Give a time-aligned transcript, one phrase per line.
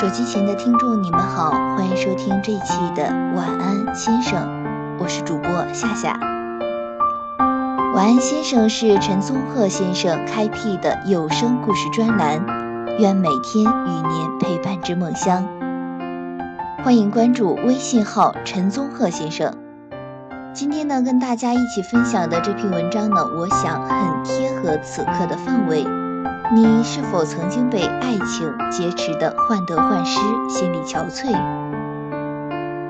[0.00, 3.02] 手机前的听众，你们好，欢迎收听这一期的
[3.36, 4.48] 晚安先生，
[4.98, 6.18] 我是主播夏夏。
[7.94, 12.42] 晚安先生是陈宗鹤先生开辟的有声故事专栏，
[12.98, 15.46] 愿每天与您陪伴之梦乡。
[16.82, 19.52] 欢迎关注微信号陈宗鹤先生。
[20.54, 25.84] 今天呢，跟大家一起分享的这篇文章呢，我想很贴合此刻的氛围。
[26.52, 31.30] 你是否曾经被爱情劫持的患得患失，心力憔悴？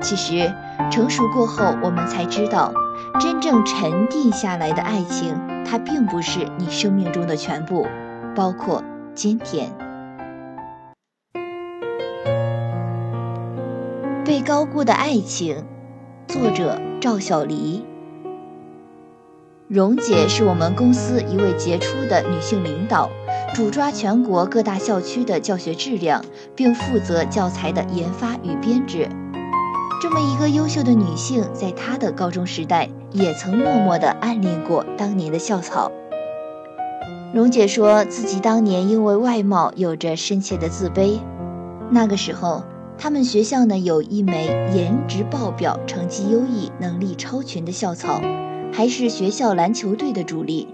[0.01, 0.51] 其实
[0.89, 2.73] 成熟过后，我们才知道，
[3.19, 7.85] 真正沉淀下来的爱情，它并不是你生命中的全部，
[8.35, 9.69] 包括今天。
[14.25, 15.63] 被高估的爱情，
[16.27, 17.85] 作者赵小黎。
[19.67, 23.07] 蓉姐是我们公司一位杰出的女性领导。
[23.53, 26.23] 主抓全国各大校区的教学质量，
[26.55, 29.09] 并负责教材的研发与编制。
[30.01, 35.91] 这么一个优秀的女性，在她的高中时代，也曾默默地暗恋过当年的校草。
[37.33, 41.19] 蓉姐说自己当年因为外貌有着深切的自卑。
[41.89, 42.63] 那个时候，
[42.97, 48.21] 他们学校呢有一枚颜值爆表、成绩优异、能力超群的校草，
[48.71, 50.69] 还是学校篮球队的主力。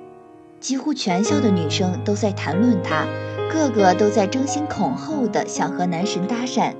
[0.60, 3.06] 几乎全校的女生都在谈论他，
[3.52, 6.74] 个个都在争先恐后的想和男神搭讪。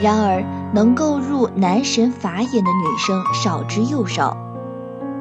[0.00, 4.36] 然而，能够入男神法眼的女生少之又少。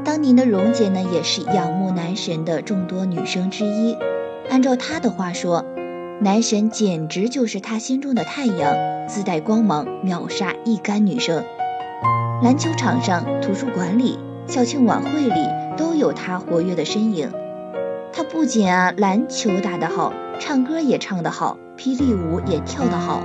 [0.03, 3.97] 当年的蓉姐呢，也是仰慕男神的众多女生之一。
[4.49, 5.65] 按照她的话说，
[6.21, 8.75] 男神简直就是她心中的太阳，
[9.07, 11.43] 自带光芒，秒杀一干女生。
[12.43, 15.60] 篮球场上、图书馆里、校庆晚会里。
[15.77, 17.31] 都有他活跃的身影。
[18.13, 23.21] 他不仅啊篮球打得好，唱歌也唱得好，霹雳舞也跳得好。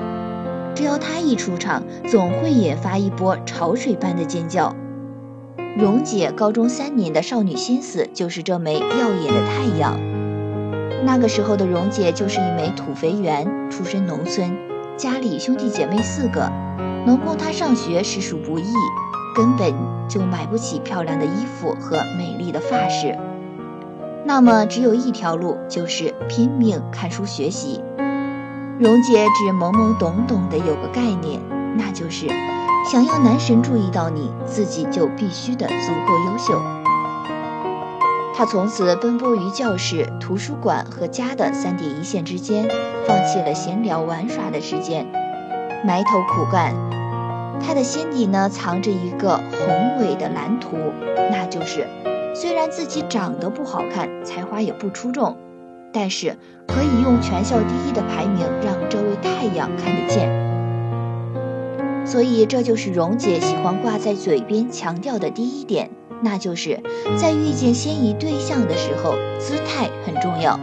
[0.75, 4.75] 只要他一出场，总会引发一波潮水般的尖叫。
[5.79, 9.99] 蓉姐高中三年的少女心思就是这枚耀眼的太阳。
[11.05, 14.57] 那个时候的蓉姐就是一枚土肥圆，出身农村，
[14.97, 16.51] 家里兄弟姐妹四个，
[17.07, 18.65] 能供她上学实属不易。
[19.37, 19.75] 根本
[20.09, 23.19] 就买不起漂亮的衣服和美丽的发饰，
[24.25, 27.83] 那么只有一条路，就是拼命看书学习。
[28.79, 31.39] 蓉姐只懵懵懂懂的有个概念，
[31.77, 32.27] 那就是
[32.91, 36.63] 想要男神注意到你，自己就必须的足够优秀。
[38.35, 42.67] 她从此奔波于教室、图书馆和家的三点一线之间，
[43.07, 45.07] 放弃了闲聊玩耍的时间，
[45.85, 46.75] 埋头苦干。
[47.61, 50.77] 他的心底呢，藏着一个宏伟的蓝图，
[51.31, 51.87] 那就是
[52.35, 55.37] 虽然自己长得不好看，才华也不出众，
[55.93, 56.37] 但是
[56.67, 60.31] 可以用全校第一的排名让这位太阳看得见。
[62.05, 65.91] 所以，这就是蓉姐喜欢挂在嘴边强调的第一点，
[66.23, 66.81] 那就是
[67.17, 70.61] 在遇见心仪对象的时候，姿态很重要。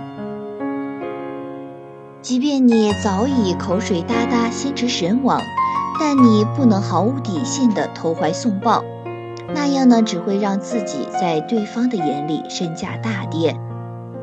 [2.22, 5.42] 即便你早已口水哒哒，心驰神往。
[6.00, 8.84] 但你不能毫无底线的投怀送抱，
[9.54, 13.60] 那样呢只会让自己在对方的眼里身价大跌。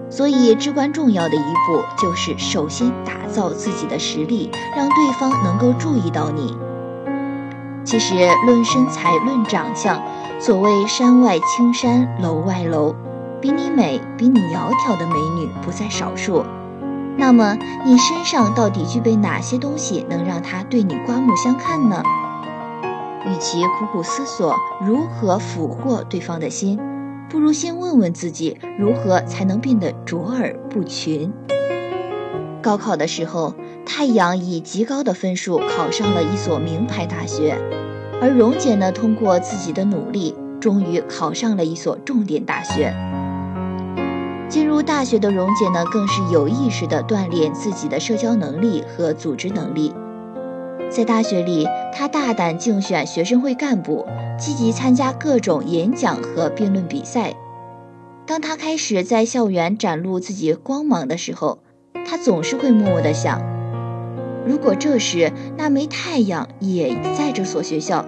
[0.09, 6.57] 所以至关重要的一步就是首先打造自己的实力，让对方能够注意到你。
[7.85, 8.15] 其实
[8.45, 10.03] 论身材论长相，
[10.39, 12.95] 所谓山外青山楼外楼，
[13.41, 16.45] 比你美比你窈窕的美女不在少数。
[17.21, 17.55] 那么
[17.85, 22.03] 你身上到底具备哪些东西能让他对你刮目相看呢？
[23.27, 26.81] 与其苦苦思索如何俘获对方的心，
[27.29, 31.31] 不如先问问自己如何才能变得卓尔不群。
[32.63, 33.55] 高考的时候，
[33.85, 37.59] 太阳以极高的分数考上了一所名牌大学，
[38.23, 43.10] 而蓉姐呢，通过自己的努力，终于考上了一所重点大学。
[44.51, 49.95] 进入大学的蓉姐呢，更是有意识地锻炼自己的社交能力和组织能力。
[50.91, 54.05] 在大学里，她大胆竞选学生会干部，
[54.37, 57.33] 积极参加各种演讲和辩论比赛。
[58.27, 61.61] 当她开始在校园展露自己光芒的时候，
[62.05, 63.41] 她总是会默默地想：
[64.45, 68.05] 如果这时那枚太阳也在这所学校，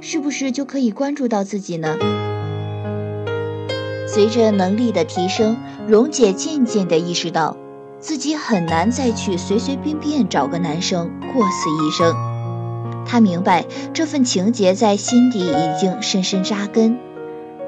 [0.00, 1.96] 是不是就可以关注到自己呢？
[4.10, 5.56] 随着能力的提升，
[5.86, 7.56] 蓉姐渐渐地意识到，
[8.00, 12.16] 自己很难再去随随便便找个男生过此一生。
[13.04, 16.98] 她明白这份情结在心底已经深深扎根，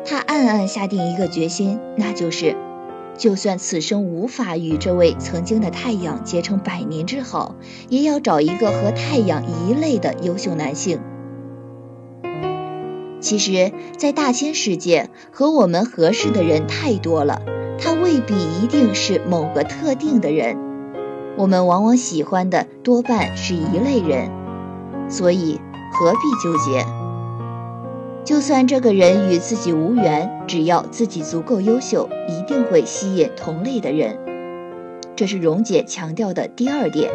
[0.04, 2.56] 她暗暗下定一个决心，那就是
[3.18, 7.54] 就算此生无法与这位曾经的太阳结成百年之好，
[7.90, 11.00] 也要找一个和太阳一类的优秀男性。
[13.20, 17.42] 其实，在大千世界，和我们合适的人太多了，
[17.78, 20.56] 他未必一定是某个特定的人。
[21.36, 24.30] 我们往往喜欢的多半是一类人，
[25.08, 25.60] 所以
[25.92, 26.84] 何必纠结？
[28.24, 34.18] 就算这个人与自己无缘，只要自己足够优秀，一定会吸引同类的人。
[35.20, 37.10] 这是蓉姐强调的第二点，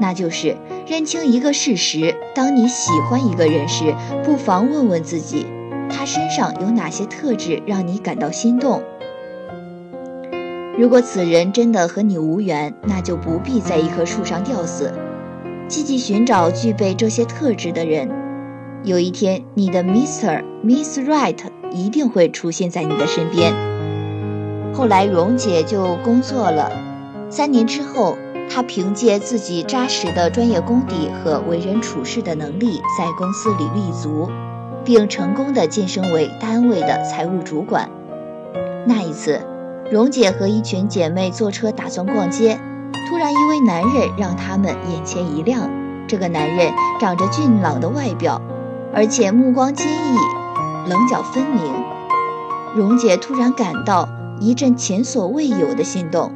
[0.00, 0.56] 那就是
[0.88, 5.46] 认清一个事实：当你喜欢一个人时，不妨问问自己，
[5.88, 8.82] 他身上有哪些特质让你感到心动。
[10.76, 14.92] 如果此人真的和你无缘，那就不必在一棵树上吊死，
[15.68, 18.10] 积极寻找具备这些特质的人。
[18.82, 20.42] 有一天，你的 Mr.
[20.64, 21.38] Miss Right
[21.70, 23.54] 一定会出现在你的身边。
[24.74, 26.93] 后来，蓉姐就工作了。
[27.30, 28.16] 三年之后，
[28.50, 34.28] 她凭借自己扎实的专业功底和为人处事的能力，在公司里立足，
[34.84, 37.90] 并成功的晋升为单位的财务主管。
[38.86, 39.40] 那一次，
[39.90, 42.60] 蓉姐和一群姐妹坐车打算逛街，
[43.08, 45.68] 突然一位男人让他们眼前一亮。
[46.06, 48.40] 这个男人长着俊朗的外表。
[48.96, 51.72] 而且目光坚毅，棱角分明。
[52.76, 56.30] 蓉姐突然感到一阵前所未有的心动，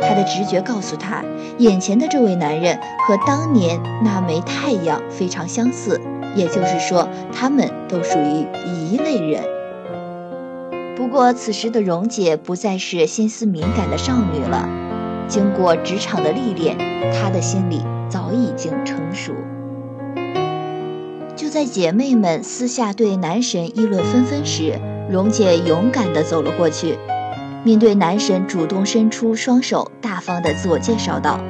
[0.00, 1.24] 她的直觉告诉她，
[1.58, 6.00] 眼前的这位男人和当年那枚太阳非常相似，
[6.34, 9.42] 也就是说，他们都属于一类人。
[10.96, 14.68] 不过，此时的蓉姐不再是心思敏感的少女了，
[15.26, 16.76] 经过职场的历练，
[17.12, 19.32] 她的心里早已经成熟。
[21.36, 24.78] 就在姐妹们私下对男神议论纷纷时，
[25.08, 26.98] 蓉姐勇敢地走了过去，
[27.64, 31.40] 面对男神，主动伸出双手，大方地自我介绍道：“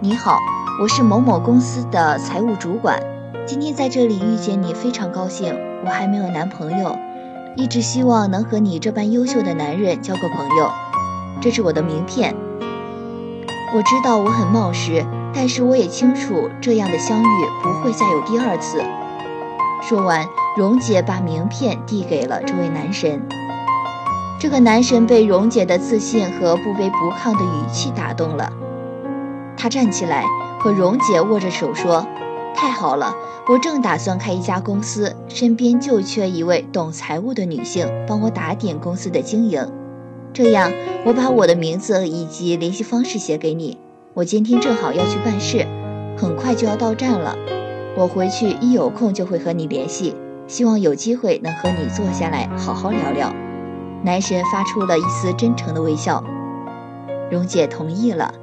[0.00, 0.38] 你好，
[0.82, 3.00] 我是某某公司的财务主管，
[3.46, 5.56] 今天在这里遇见你非常高兴。
[5.84, 6.98] 我还没有男朋友，
[7.56, 10.70] 一直希望能和你这般优秀的男人交个朋友。
[11.40, 12.34] 这是我的名片。
[13.76, 15.04] 我知道我很冒失。”
[15.36, 18.80] 但是我也清楚，这样的相遇不会再有第二次。
[19.82, 23.20] 说完，蓉姐把名片递给了这位男神。
[24.38, 28.52] 这个男神被蓉姐的自信和不卑不亢的语气打动了，
[29.56, 30.24] 他站起来
[30.60, 32.06] 和蓉姐握着手说
[32.54, 33.14] ：“太好了，
[33.48, 39.72] 我正打算开一家公司，身边就缺一位懂财务的女性，帮我打点公司的经营。
[40.32, 40.72] 这样，
[41.06, 43.78] 我把我的名字以及联系方式写给你。”
[44.14, 45.66] 我今天正好要去办事，
[46.16, 47.36] 很快就要到站了。
[47.96, 50.14] 我回去一有空就会和你联系，
[50.46, 53.43] 希望有机会能和你坐下来好好聊聊。
[54.04, 56.22] 男神发出了一丝真诚的微笑，
[57.30, 58.34] 蓉姐同意了。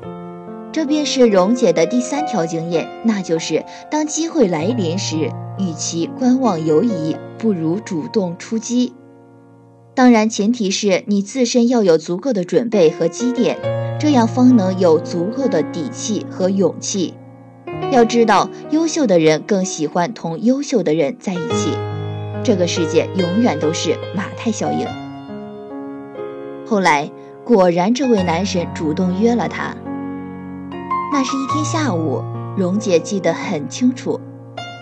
[0.72, 8.94] 这便是蓉姐的第三条经验，那就是当机会来临时，与其观望犹疑，不如主动出击。
[9.94, 13.58] 当然，前提是你自身要有足够的准备和积淀。
[14.00, 17.14] 这样方能有足够的底气和勇气。
[17.92, 21.78] 要知道，优秀的人更喜欢同优秀的人在一起。
[22.44, 24.88] 这个世界永远都是马太效应。
[26.72, 27.12] 后来，
[27.44, 29.76] 果然这位男神主动约了她。
[31.12, 32.24] 那是一天下午，
[32.56, 34.22] 蓉姐记得很清楚，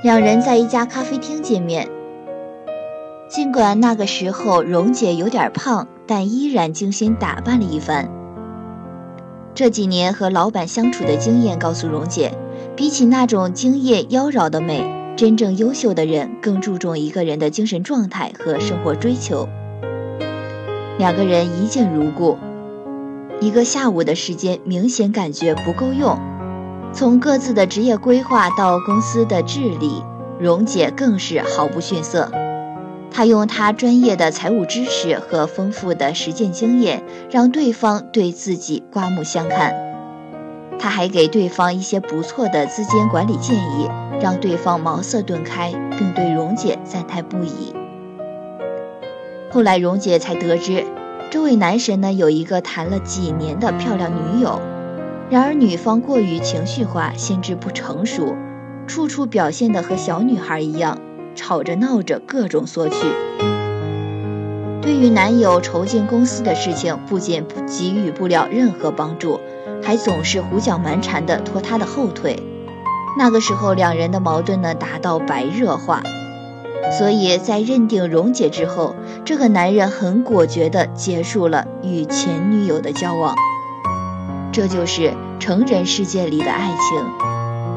[0.04, 1.90] 两人在一家咖啡厅见面。
[3.28, 8.08] 尽管那个时候蓉姐有点胖，但依然精心打扮了一番。
[9.56, 12.38] 这几年和老板相处的经验告诉蓉姐，
[12.76, 14.86] 比起那种惊艳妖娆的美，
[15.16, 19.50] 真正优秀的人更注重一个人的精神状态和生活追求。
[21.00, 22.38] 两个人一见如故，
[23.40, 26.20] 一个下午的时间明显感觉不够用。
[26.92, 30.04] 从各自的职业规划到公司的治理，
[30.42, 32.30] 蓉姐更是毫不逊色。
[33.10, 37.02] 他用他专业的财务知识和丰富的实践经验，
[37.32, 39.74] 让对方对自己刮目相看。
[40.78, 43.90] 他还给对方一些不错的资金管理建议，
[44.20, 47.79] 让对方茅塞顿开，并对蓉姐赞叹不已。
[49.52, 50.86] 后来，蓉姐才得知，
[51.32, 54.62] 这位男神呢有一个谈了几年的漂亮女友，
[55.32, 58.36] 然而女方过于情绪化，心智不成熟，
[58.86, 61.00] 处处表现的和小女孩一样。
[61.36, 62.96] 吵着闹着，各种索取。
[64.82, 69.40] 对于男友筹建公司的事情，不仅不给予不了任何帮助，
[69.82, 72.44] 还总是胡搅蛮缠的拖他的后腿。
[73.18, 76.04] 那个时候，两人的矛盾呢达到白热化。
[76.98, 78.96] 所以在认定溶解之后，
[79.26, 83.36] 这个男人很果决地结束了与前女友的交往。
[84.52, 87.06] 这就是成人世界里的爱情，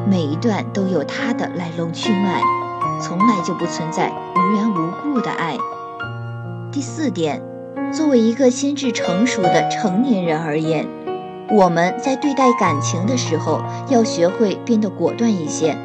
[0.09, 2.41] 每一段都有它的来龙去脉，
[2.99, 5.57] 从来就不存在无缘无故的爱。
[6.71, 7.43] 第四点，
[7.93, 10.87] 作为一个心智成熟的成年人而言，
[11.51, 15.77] 我们在对待感情的时候，要学会变得果断一些，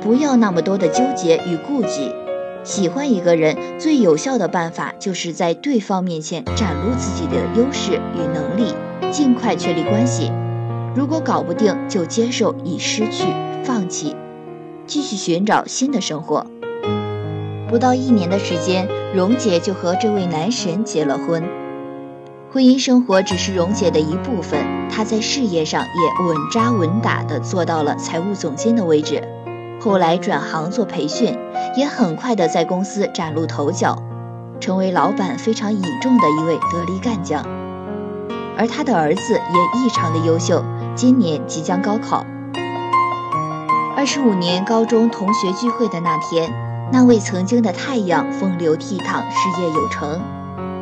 [0.00, 2.10] 不要那么多的纠结与顾忌。
[2.66, 8.74] 喜欢一个人最有效的办法，就是在对方面前展露自己的优势与能力，
[9.12, 10.32] 尽快确立关系。
[10.96, 13.24] 如果搞不定，就接受已失去，
[13.62, 14.16] 放弃，
[14.84, 16.44] 继续寻找新的生活。
[17.68, 21.44] 不到一年的时间，蓉姐就和这位男神结了婚。
[22.50, 29.22] 婚姻生活只是蓉姐的一部分，她在事业上也稳扎稳打地做到了财务总监的位置。
[29.78, 31.35] 后来转行做培训，
[31.76, 33.96] 也很快的在公司崭露头角，
[34.60, 37.44] 成为老板非常倚重的一位得力干将。
[38.56, 40.64] 而他的儿子也异常的优秀，
[40.94, 42.24] 今年即将高考。
[43.94, 46.50] 二十五年高中同学聚会的那天，
[46.90, 50.20] 那位曾经的太阳风流倜傥，事业有成，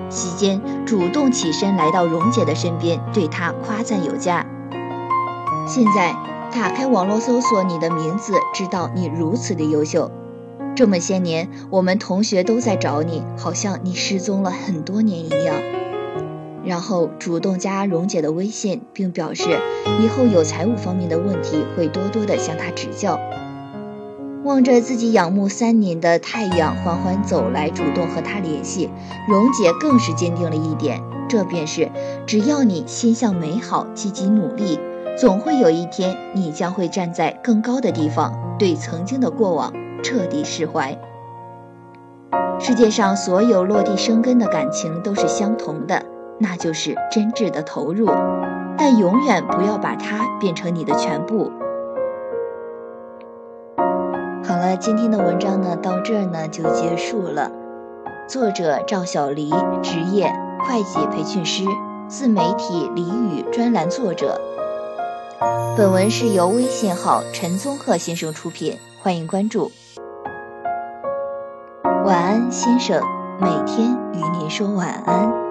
[0.08, 4.46] 席间主动起身来到蓉姐的身边，对她夸赞有加。
[5.66, 6.14] 现在。
[6.54, 10.08] 打开网络搜索你的名字，知道你如此的优秀。
[10.76, 15.54] 这么些年，我们同学都在找你，好像你失踪了很多年一样。
[16.64, 19.44] 然后主动加蓉姐的微信，并表示
[20.02, 23.20] 以后有财务方面的问题会多多的向她指教。
[24.42, 28.90] 望着自己仰慕三年的太阳缓缓走来，主动和他联系，
[29.28, 31.90] 蓉姐更是坚定了一点，这便是
[32.26, 34.80] 只要你心向美好，积极努力。
[35.16, 39.72] 总会有一天，你将会站在更高的地方，对曾经的过往
[40.04, 40.96] 彻底释怀。
[42.60, 46.04] 世界上所有落地生根的感情都是相同的，
[46.38, 48.06] 那就是真挚的投入，
[48.78, 51.50] 但永远不要把它变成你的全部。
[54.44, 57.50] 好了，今天的文章呢，到这儿呢就结束了。
[58.28, 59.50] 作者赵小黎，
[59.82, 60.30] 职业
[60.60, 61.64] 会计培训师，
[62.08, 64.40] 自媒体俚语专栏作者。
[65.76, 69.72] 本文是由微信号陈宗鹤先生出品，欢迎关注。
[72.04, 73.02] 晚安，先生，
[73.40, 75.43] 每天与您说晚安。